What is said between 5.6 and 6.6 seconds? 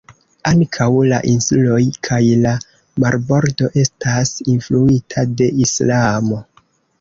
Islamo.